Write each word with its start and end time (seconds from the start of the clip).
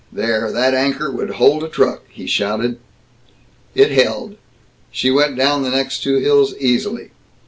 "There! 0.11 0.51
That 0.51 0.73
anchor 0.73 1.11
would 1.11 1.29
hold 1.35 1.63
a 1.63 1.69
truck!" 1.69 2.01
he 2.09 2.25
shouted. 2.25 2.79
It 3.75 3.91
held. 3.91 4.35
She 4.89 5.11
went 5.11 5.37
down 5.37 5.61
the 5.61 5.69
next 5.69 6.01
two 6.01 6.15
hills 6.17 6.55
easily. 6.59 7.11